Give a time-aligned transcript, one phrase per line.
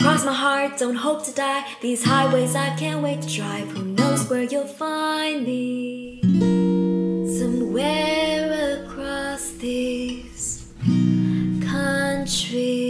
[0.00, 1.64] Cross my heart, don't hope to die.
[1.80, 3.68] These highways I can't wait to drive.
[3.68, 6.20] Who knows where you'll find me?
[7.38, 10.72] Somewhere across these
[11.60, 12.86] countries.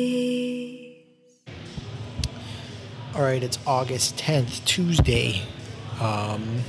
[3.15, 5.43] All right, it's August 10th, Tuesday.
[6.01, 6.63] Um,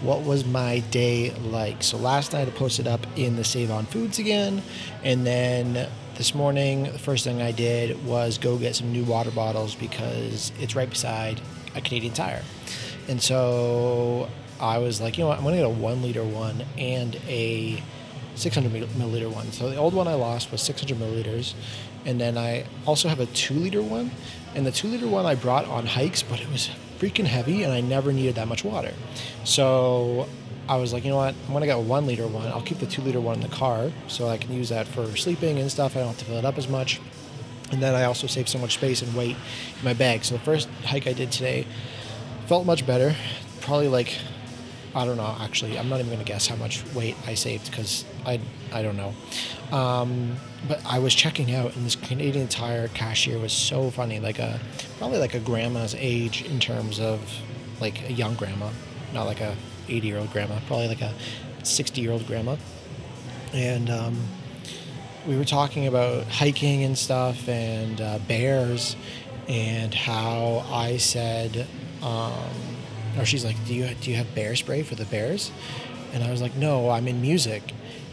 [0.00, 1.82] what was my day like?
[1.82, 4.62] So last night I posted up in the Save on Foods again,
[5.02, 5.88] and then
[6.18, 10.50] this morning the first thing I did was go get some new water bottles because
[10.58, 11.40] it's right beside
[11.76, 12.42] a Canadian Tire,
[13.06, 14.28] and so
[14.60, 17.80] I was like, you know what, I'm gonna get a one liter one and a
[18.34, 19.52] 600 milliliter one.
[19.52, 21.54] So the old one I lost was 600 milliliters,
[22.04, 24.10] and then I also have a two liter one,
[24.56, 27.72] and the two liter one I brought on hikes, but it was freaking heavy, and
[27.72, 28.92] I never needed that much water.
[29.44, 30.28] So
[30.68, 31.34] I was like, you know what?
[31.46, 32.46] I'm gonna get a one liter one.
[32.48, 35.16] I'll keep the two liter one in the car, so I can use that for
[35.16, 35.96] sleeping and stuff.
[35.96, 37.00] I don't have to fill it up as much,
[37.72, 39.36] and then I also save so much space and weight
[39.78, 40.24] in my bag.
[40.24, 41.66] So the first hike I did today
[42.46, 43.14] felt much better.
[43.60, 44.18] Probably like
[44.94, 45.36] I don't know.
[45.40, 48.40] Actually, I'm not even gonna guess how much weight I saved because I
[48.72, 49.14] I don't know.
[49.72, 54.20] Um, but I was checking out, and this Canadian Tire cashier was so funny.
[54.20, 54.60] Like a
[54.98, 57.20] probably like a grandma's age in terms of
[57.80, 58.70] like a young grandma,
[59.14, 59.56] not like a
[59.88, 60.58] 80 year old grandma.
[60.66, 61.12] Probably like a
[61.62, 62.56] 60 year old grandma.
[63.52, 64.18] And um,
[65.26, 68.96] we were talking about hiking and stuff and uh, bears,
[69.48, 71.66] and how I said.
[72.02, 72.32] Um,
[73.18, 75.50] or she's like, "Do you do you have bear spray for the bears?"
[76.12, 77.62] And I was like, "No, I'm in music."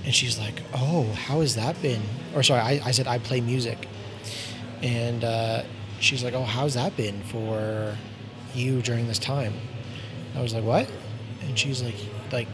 [0.03, 2.01] And she's like, "Oh, how has that been?"
[2.35, 3.87] Or sorry, I, I said I play music,
[4.81, 5.63] and uh,
[5.99, 7.97] she's like, "Oh, how's that been for
[8.53, 9.53] you during this time?"
[10.35, 10.89] I was like, "What?"
[11.55, 11.95] And she's like,
[12.33, 12.49] "Like,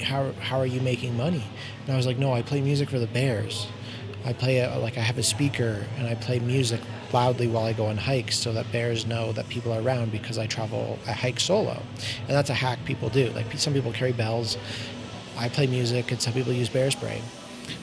[0.00, 1.42] how how are you making money?"
[1.82, 3.66] And I was like, "No, I play music for the Bears.
[4.24, 6.80] I play a, like I have a speaker and I play music
[7.12, 10.38] loudly while I go on hikes so that bears know that people are around because
[10.38, 11.82] I travel, I hike solo.
[12.20, 13.30] And that's a hack people do.
[13.30, 14.56] Like some people carry bells,
[15.36, 17.20] I play music, and some people use bear spray.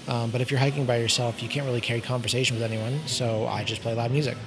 [0.08, 3.48] Um, but if you're hiking by yourself, you can't really carry conversation with anyone, so
[3.48, 4.38] I just play loud music.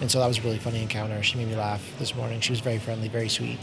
[0.00, 1.22] And so that was a really funny encounter.
[1.22, 2.40] She made me laugh this morning.
[2.40, 3.58] She was very friendly, very sweet.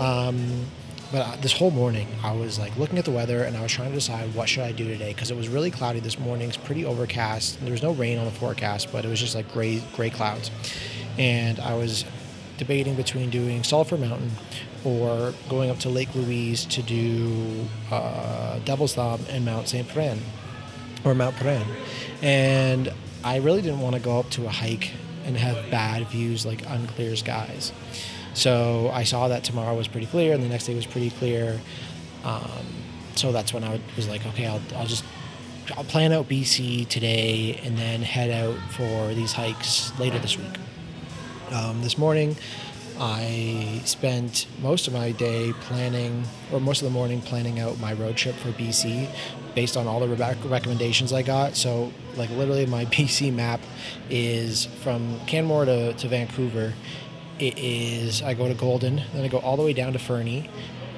[0.00, 0.66] Um,
[1.12, 3.72] but uh, this whole morning, I was like looking at the weather and I was
[3.72, 6.48] trying to decide what should I do today because it was really cloudy this morning.
[6.48, 7.60] It's pretty overcast.
[7.60, 10.50] There was no rain on the forecast, but it was just like gray gray clouds.
[11.18, 12.04] And I was
[12.58, 14.30] debating between doing Sulphur Mountain
[14.84, 19.86] or going up to Lake Louise to do uh, Devil's Thumb and Mount St.
[19.88, 20.18] Piran
[21.04, 21.66] or Mount Piran.
[22.22, 22.92] And
[23.24, 24.92] I really didn't want to go up to a hike
[25.24, 27.72] and have bad views like unclear skies.
[28.36, 31.58] So I saw that tomorrow was pretty clear, and the next day was pretty clear.
[32.22, 32.66] Um,
[33.14, 35.04] so that's when I was like, okay, I'll, I'll just
[35.74, 40.52] I'll plan out BC today and then head out for these hikes later this week.
[41.50, 42.36] Um, this morning,
[43.00, 47.94] I spent most of my day planning, or most of the morning planning out my
[47.94, 49.08] road trip for BC
[49.54, 51.56] based on all the re- recommendations I got.
[51.56, 53.60] So, like, literally, my BC map
[54.10, 56.74] is from Canmore to, to Vancouver
[57.38, 60.48] it is I go to Golden, then I go all the way down to Fernie,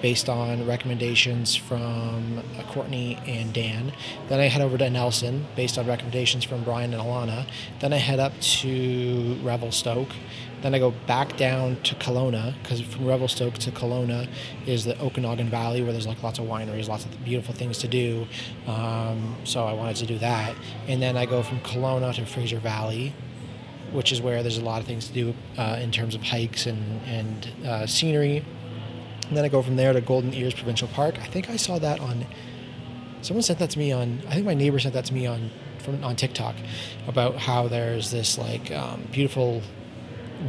[0.00, 3.93] based on recommendations from uh, Courtney and Dan.
[4.28, 7.49] Then I head over to Nelson, based on recommendations from Brian and Alana.
[7.81, 10.10] Then I head up to Revelstoke.
[10.62, 14.28] Then I go back down to Kelowna, because from Revelstoke to Kelowna
[14.66, 17.88] is the Okanagan Valley, where there's like lots of wineries, lots of beautiful things to
[17.88, 18.26] do.
[18.66, 20.55] Um, so I wanted to do that.
[20.87, 23.15] And then I go from Kelowna to Fraser Valley,
[23.93, 26.66] which is where there's a lot of things to do uh, in terms of hikes
[26.66, 28.44] and, and uh, scenery.
[29.28, 31.19] And then I go from there to Golden Ears Provincial Park.
[31.19, 32.26] I think I saw that on.
[33.21, 34.21] Someone sent that to me on.
[34.28, 36.54] I think my neighbor sent that to me on from on TikTok
[37.06, 39.62] about how there's this like um, beautiful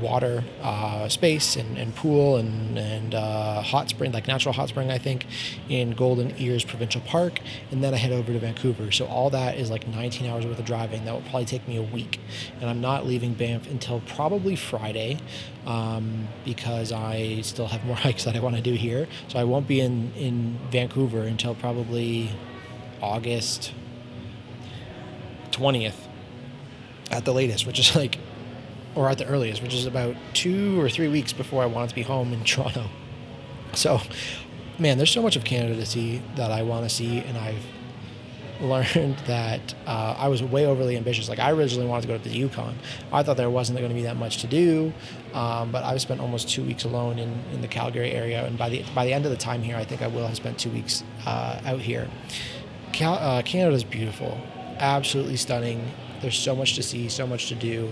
[0.01, 4.91] water uh, space and, and pool and, and uh, hot spring, like natural hot spring,
[4.91, 5.25] I think,
[5.67, 7.39] in Golden Ears Provincial Park.
[7.72, 8.91] And then I head over to Vancouver.
[8.91, 11.05] So all that is like 19 hours worth of driving.
[11.05, 12.19] That will probably take me a week.
[12.59, 15.19] And I'm not leaving Banff until probably Friday
[15.65, 19.07] um, because I still have more hikes that I want to do here.
[19.27, 22.31] So I won't be in, in Vancouver until probably
[23.01, 23.74] August
[25.51, 25.95] 20th
[27.12, 28.19] at the latest, which is like
[28.95, 31.95] or at the earliest, which is about two or three weeks before I wanted to
[31.95, 32.86] be home in Toronto.
[33.74, 34.01] So,
[34.77, 37.63] man, there's so much of Canada to see that I want to see, and I've
[38.62, 41.30] learned that uh, I was way overly ambitious.
[41.30, 42.75] Like I originally wanted to go to the Yukon.
[43.12, 44.94] I thought there wasn't going to be that much to do,
[45.33, 48.69] um, but I've spent almost two weeks alone in, in the Calgary area, and by
[48.69, 50.71] the by the end of the time here, I think I will have spent two
[50.71, 52.07] weeks uh, out here.
[52.92, 54.38] Cal- uh, Canada is beautiful,
[54.80, 55.92] absolutely stunning.
[56.21, 57.89] There's so much to see, so much to do.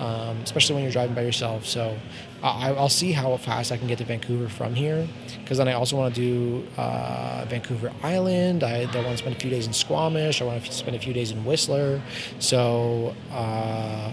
[0.00, 1.66] Um, especially when you're driving by yourself.
[1.66, 1.96] So
[2.42, 5.06] I, I'll see how fast I can get to Vancouver from here,
[5.40, 8.64] because then I also want to do uh, Vancouver Island.
[8.64, 10.40] I, I want to spend a few days in Squamish.
[10.40, 12.00] I want to spend a few days in Whistler.
[12.38, 14.12] So uh,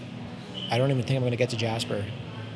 [0.69, 2.03] I don't even think I'm going to get to Jasper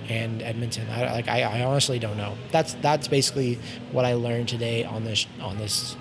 [0.09, 0.89] and Edmonton.
[0.89, 2.35] I, like I, I honestly don't know.
[2.51, 3.57] That's that's basically
[3.93, 5.95] what I learned today on this on this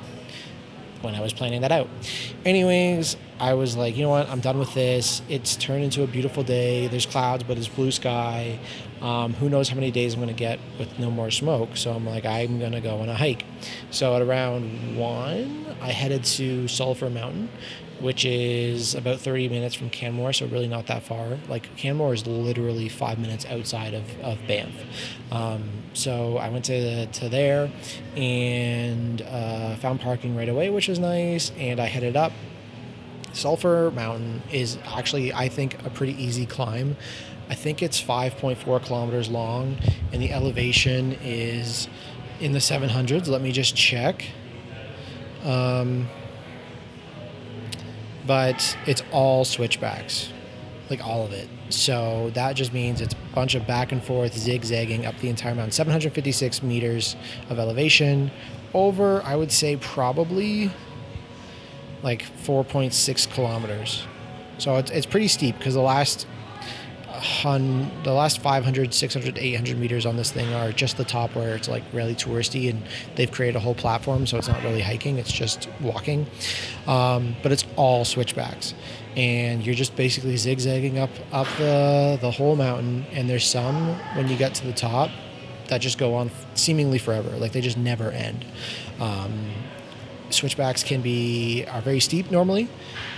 [1.03, 1.89] when I was planning that out.
[2.45, 4.29] Anyways, I was like, you know what?
[4.29, 5.23] I'm done with this.
[5.29, 6.89] It's turned into a beautiful day.
[6.89, 8.59] There's clouds, but it's blue sky.
[9.01, 11.77] Um, who knows how many days I'm going to get with no more smoke?
[11.77, 13.45] So I'm like, I'm going to go on a hike.
[13.91, 17.49] So at around one, I headed to Sulphur Mountain,
[18.01, 21.39] which is about 30 minutes from Canmore, so really not that far.
[21.49, 24.75] Like Canmore is literally five minutes outside of, of Banff.
[25.31, 25.65] Um,
[25.95, 27.71] so I went to, to there
[28.17, 31.53] and uh, found parking right away, which was nice.
[31.59, 32.33] And I headed up.
[33.33, 36.97] Sulphur Mountain is actually, I think, a pretty easy climb.
[37.51, 39.77] I think it's 5.4 kilometers long,
[40.13, 41.89] and the elevation is
[42.41, 43.27] in the 700s.
[43.27, 44.25] Let me just check.
[45.45, 46.09] Um,
[48.25, 50.33] but it's all switchbacks,
[50.89, 51.49] like all of it.
[51.71, 55.57] So that just means it's a bunch of back and forth zigzagging up the entire
[55.57, 55.73] mountain.
[55.73, 57.17] 756 meters
[57.49, 58.31] of elevation
[58.75, 60.71] over, I would say, probably
[62.05, 64.07] like 4.6 kilometers.
[64.59, 66.27] So it's, it's pretty steep because the last
[67.21, 71.55] hun, the last 500, 600, 800 meters on this thing are just the top where
[71.55, 72.83] it's like really touristy and
[73.17, 76.27] they've created a whole platform so it's not really hiking, it's just walking.
[76.87, 78.75] Um, but it's all switchbacks.
[79.17, 83.05] And you're just basically zigzagging up up the, the whole mountain.
[83.13, 85.11] And there's some when you get to the top
[85.69, 87.31] that just go on seemingly forever.
[87.31, 88.45] Like they just never end.
[89.01, 89.51] Um,
[90.31, 92.69] switchbacks can be are very steep normally,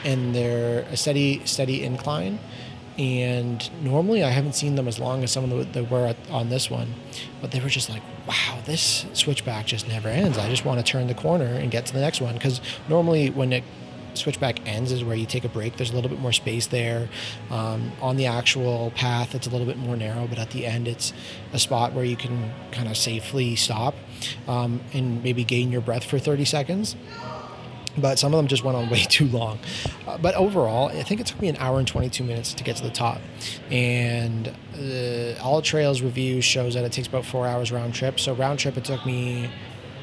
[0.05, 2.39] and they're a steady steady incline.
[2.99, 6.71] And normally I haven't seen them as long as some of the were on this
[6.71, 6.95] one,
[7.41, 10.37] but they were just like, wow, this switchback just never ends.
[10.37, 13.31] I just want to turn the corner and get to the next one because normally
[13.31, 13.65] when it
[14.15, 15.77] switchback ends is where you take a break.
[15.77, 17.09] There's a little bit more space there.
[17.51, 20.89] Um, on the actual path, it's a little bit more narrow, but at the end,
[20.89, 21.13] it's
[21.53, 23.95] a spot where you can kind of safely stop
[24.47, 26.97] um, and maybe gain your breath for 30 seconds.
[27.97, 29.59] But some of them just went on way too long.
[30.07, 32.77] Uh, but overall, I think it took me an hour and 22 minutes to get
[32.77, 33.21] to the top.
[33.71, 38.19] And uh, All Trails review shows that it takes about four hours round trip.
[38.19, 39.51] So round trip, it took me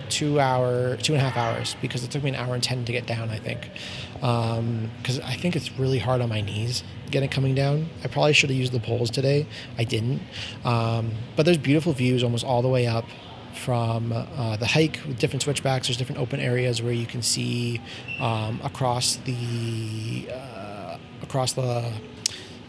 [0.09, 2.83] two hour, two and a half hours because it took me an hour and ten
[2.85, 3.29] to get down.
[3.29, 3.69] I think
[4.13, 7.89] because um, I think it's really hard on my knees getting coming down.
[8.03, 9.47] I probably should have used the poles today.
[9.77, 10.21] I didn't,
[10.65, 13.05] um, but there's beautiful views almost all the way up
[13.55, 15.87] from uh, the hike with different switchbacks.
[15.87, 17.81] There's different open areas where you can see
[18.19, 21.91] um, across the uh, across the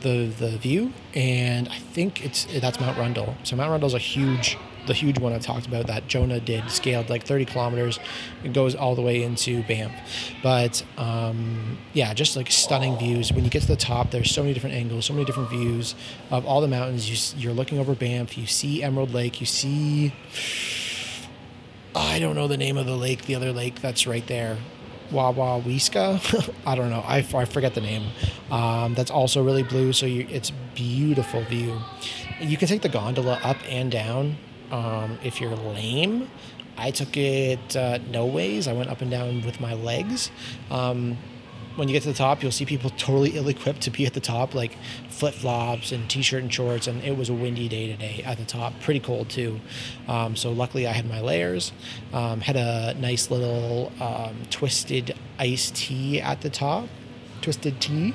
[0.00, 3.36] the the view, and I think it's that's Mount Rundle.
[3.44, 4.56] So Mount Rundle is a huge
[4.90, 8.00] the huge one I talked about that Jonah did, scaled like 30 kilometers.
[8.42, 9.92] It goes all the way into Banff.
[10.42, 13.32] But um, yeah, just like stunning views.
[13.32, 15.94] When you get to the top, there's so many different angles, so many different views
[16.32, 17.08] of all the mountains.
[17.08, 18.36] You, you're looking over Banff.
[18.36, 19.40] You see Emerald Lake.
[19.40, 20.12] You see.
[21.94, 24.58] I don't know the name of the lake, the other lake that's right there.
[25.10, 26.52] Wawawiska.
[26.66, 27.04] I don't know.
[27.06, 28.10] I, I forget the name.
[28.50, 29.92] Um, that's also really blue.
[29.92, 31.78] So you, it's beautiful view.
[32.40, 34.36] You can take the gondola up and down
[34.70, 36.30] um, if you're lame,
[36.76, 38.66] I took it uh, no ways.
[38.66, 40.30] I went up and down with my legs.
[40.70, 41.18] Um,
[41.76, 44.20] when you get to the top, you'll see people totally ill-equipped to be at the
[44.20, 44.76] top, like
[45.08, 46.86] flip-flops and t-shirt and shorts.
[46.86, 49.60] And it was a windy day today at the top, pretty cold too.
[50.08, 51.72] Um, so luckily, I had my layers.
[52.12, 56.88] Um, had a nice little um, twisted iced tea at the top,
[57.40, 58.14] twisted tea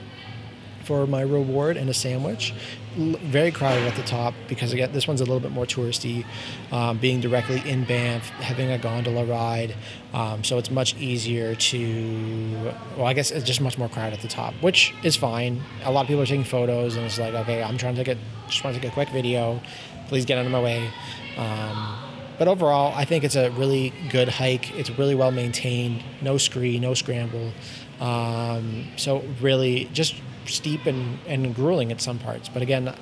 [0.85, 2.53] for my reward and a sandwich.
[2.95, 6.23] Very crowded at the top because again this one's a little bit more touristy
[6.71, 9.75] um, being directly in banff having a gondola ride
[10.13, 14.21] um, so it's much easier to well i guess it's just much more crowded at
[14.21, 15.61] the top which is fine.
[15.83, 18.17] A lot of people are taking photos and it's like okay i'm trying to a
[18.47, 19.59] just want to take a quick video.
[20.07, 20.89] Please get out of my way.
[21.35, 21.97] Um,
[22.37, 24.73] but overall i think it's a really good hike.
[24.77, 26.01] It's really well maintained.
[26.21, 27.51] No scree no scramble.
[27.99, 30.15] Um, so really just
[30.49, 32.49] steep and, and grueling at some parts.
[32.49, 32.93] But again,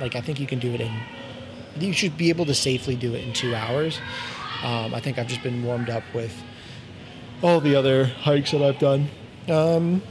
[0.00, 0.92] like I think you can do it in,
[1.78, 3.98] you should be able to safely do it in two hours.
[4.62, 6.34] Um, I think I've just been warmed up with
[7.42, 9.08] all the other hikes that I've done.
[9.48, 10.02] Um,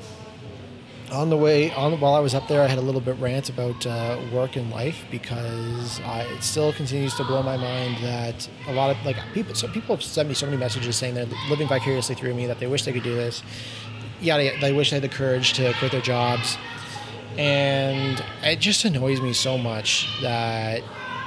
[1.11, 3.49] on the way, on while I was up there, I had a little bit rant
[3.49, 8.47] about uh, work and life because I, it still continues to blow my mind that
[8.67, 11.27] a lot of like people, so people have sent me so many messages saying they're
[11.49, 13.43] living vicariously through me that they wish they could do this.
[14.21, 16.57] Yeah, they, they wish they had the courage to quit their jobs
[17.37, 20.81] and it just annoys me so much that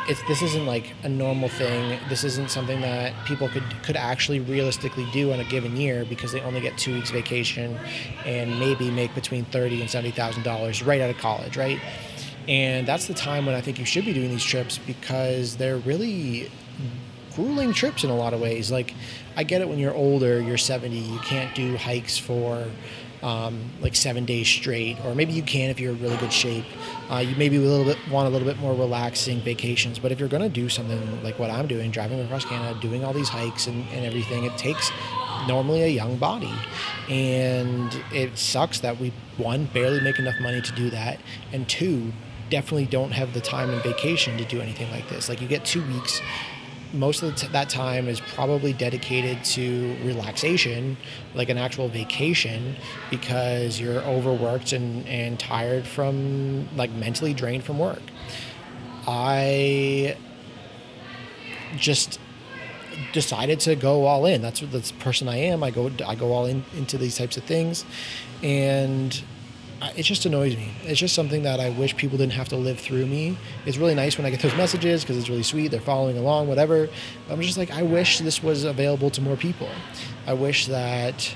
[0.08, 1.98] it's this isn't like a normal thing.
[2.08, 6.32] This isn't something that people could could actually realistically do in a given year because
[6.32, 7.78] they only get two weeks vacation
[8.24, 11.80] and maybe make between thirty and seventy thousand dollars right out of college, right?
[12.46, 15.78] And that's the time when I think you should be doing these trips because they're
[15.78, 16.50] really
[17.34, 18.70] grueling trips in a lot of ways.
[18.70, 18.94] Like,
[19.36, 22.66] I get it when you're older, you're 70, you can't do hikes for
[23.24, 26.66] um, like seven days straight, or maybe you can if you're in really good shape.
[27.10, 29.98] Uh, you maybe a little bit want a little bit more relaxing vacations.
[29.98, 33.02] But if you're going to do something like what I'm doing, driving across Canada, doing
[33.02, 34.92] all these hikes and, and everything, it takes
[35.48, 36.52] normally a young body,
[37.08, 41.18] and it sucks that we one barely make enough money to do that,
[41.52, 42.12] and two
[42.50, 45.30] definitely don't have the time and vacation to do anything like this.
[45.30, 46.20] Like you get two weeks
[46.94, 50.96] most of t- that time is probably dedicated to relaxation,
[51.34, 52.76] like an actual vacation,
[53.10, 58.02] because you're overworked and, and tired from, like, mentally drained from work.
[59.06, 60.16] I
[61.76, 62.18] just
[63.12, 64.40] decided to go all in.
[64.40, 65.62] That's what the person I am.
[65.62, 67.84] I go I go all in into these types of things,
[68.42, 69.22] and
[69.96, 70.70] it just annoys me.
[70.84, 73.36] It's just something that I wish people didn't have to live through me.
[73.66, 75.68] It's really nice when I get those messages because it's really sweet.
[75.68, 76.88] They're following along, whatever.
[77.28, 79.68] I'm just like, I wish this was available to more people.
[80.26, 81.34] I wish that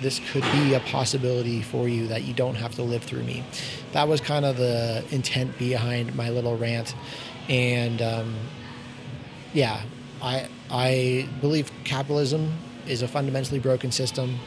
[0.00, 3.44] this could be a possibility for you that you don't have to live through me.
[3.92, 6.94] That was kind of the intent behind my little rant.
[7.48, 8.36] And um,
[9.54, 9.80] yeah,
[10.20, 12.52] I, I believe capitalism
[12.86, 14.38] is a fundamentally broken system.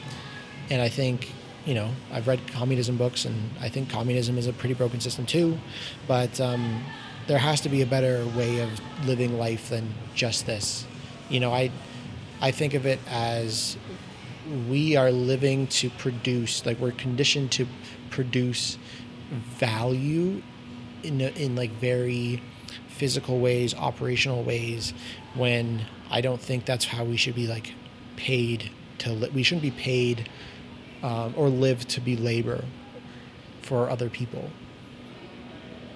[0.70, 1.32] And I think
[1.70, 5.28] you know, I've read communism books, and I think communism is a pretty broken system
[5.28, 5.60] too.
[6.08, 6.84] But um,
[7.28, 8.72] there has to be a better way of
[9.06, 10.88] living life than just this.
[11.30, 11.70] You know, I
[12.42, 13.78] I think of it as
[14.68, 17.68] we are living to produce, like we're conditioned to
[18.10, 18.80] produce
[19.30, 20.42] value
[21.04, 22.42] in in like very
[22.88, 24.92] physical ways, operational ways.
[25.36, 27.76] When I don't think that's how we should be like
[28.16, 29.12] paid to.
[29.12, 30.28] Li- we shouldn't be paid
[31.04, 32.64] um, or live to be labor
[33.62, 34.50] for other people.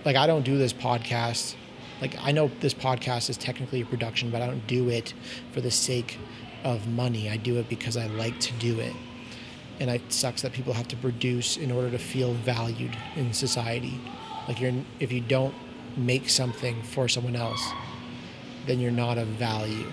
[0.05, 1.55] Like, I don't do this podcast.
[2.01, 5.13] Like, I know this podcast is technically a production, but I don't do it
[5.51, 6.19] for the sake
[6.63, 7.29] of money.
[7.29, 8.93] I do it because I like to do it.
[9.79, 13.99] And it sucks that people have to produce in order to feel valued in society.
[14.47, 15.55] Like, you're, if you don't
[15.95, 17.65] make something for someone else,
[18.65, 19.87] then you're not of value.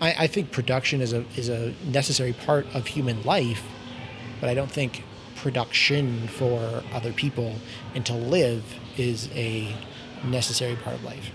[0.00, 3.62] I, I think production is a, is a necessary part of human life
[4.40, 5.04] but I don't think
[5.36, 7.54] production for other people
[7.94, 8.62] and to live
[8.96, 9.74] is a
[10.24, 11.30] necessary part of life.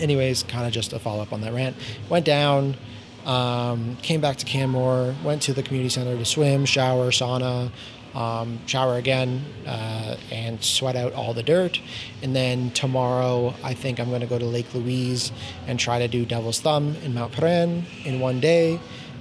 [0.00, 1.76] Anyways, kind of just a follow up on that rant.
[2.10, 2.76] Went down,
[3.24, 7.70] um, came back to Canmore, went to the community center to swim, shower, sauna,
[8.14, 11.80] um, shower again, uh, and sweat out all the dirt.
[12.22, 15.32] And then tomorrow, I think I'm going to go to Lake Louise
[15.66, 18.78] and try to do Devil's Thumb in Mount Piran in one day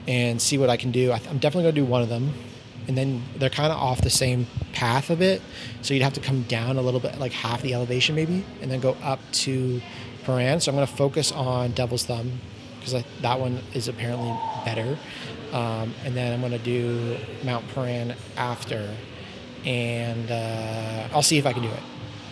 [0.08, 1.12] and see what I can do.
[1.12, 2.34] I am definitely going to do one of them
[2.88, 5.42] and then they're kind of off the same path a bit.
[5.82, 8.70] So you'd have to come down a little bit, like half the elevation maybe, and
[8.70, 9.82] then go up to
[10.24, 10.60] Piran.
[10.60, 12.40] So I'm going to focus on Devil's Thumb
[12.80, 14.98] because that one is apparently better.
[15.52, 18.94] Um, and then I'm going to do Mount Piran after,
[19.66, 21.84] and uh, I'll see if I can do it.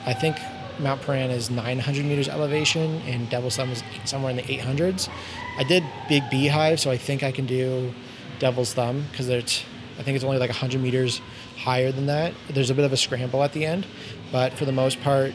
[0.06, 0.38] I think
[0.80, 5.10] Mount Piran is 900 meters elevation, and Devil's Thumb is somewhere in the 800s.
[5.58, 7.94] I did Big Beehive, so I think I can do
[8.40, 9.64] Devil's Thumb because there's
[10.00, 11.22] I think it's only like 100 meters
[11.58, 12.34] higher than that.
[12.50, 13.86] There's a bit of a scramble at the end,
[14.32, 15.34] but for the most part,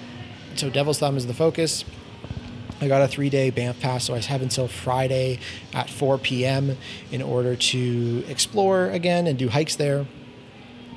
[0.57, 1.85] so Devil's Thumb is the focus.
[2.81, 5.41] I got a three day Banff pass, so I have until Friday
[5.73, 6.77] at 4 p.m.
[7.11, 10.07] in order to explore again and do hikes there.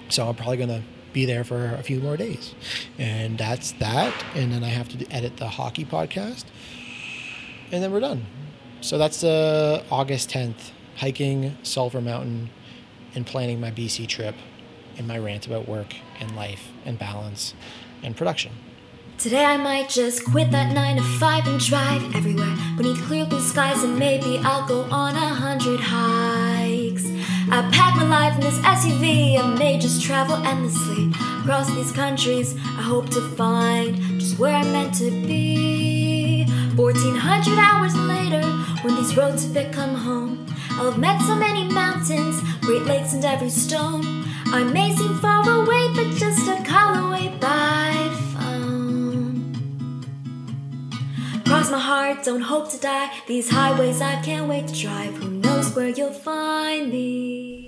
[0.10, 2.54] So I'm probably going to be there for a few more days.
[2.98, 4.14] And that's that.
[4.36, 6.46] And then I have to edit the hockey podcast.
[7.72, 8.26] And then we're done.
[8.82, 12.50] So that's uh, August 10th, hiking Sulphur Mountain
[13.14, 14.36] in planning my BC trip
[14.98, 17.54] and my rant about work and life and balance
[18.04, 18.52] and production.
[19.18, 23.40] Today I might just quit that 9 to 5 and drive everywhere beneath clear blue
[23.40, 27.06] skies and maybe I'll go on a hundred hikes.
[27.52, 32.56] I pack my life in this SUV and may just travel endlessly across these countries.
[32.56, 36.11] I hope to find just where I'm meant to be.
[36.76, 38.42] 1400 hours later,
[38.84, 43.26] when these roads have become home, I'll have met so many mountains, great lakes, and
[43.26, 44.24] every stone.
[44.48, 47.92] I may seem far away, but just a call away by
[48.34, 49.54] phone.
[51.46, 53.12] Cross my heart, don't hope to die.
[53.28, 55.16] These highways I can't wait to drive.
[55.16, 57.68] Who knows where you'll find me?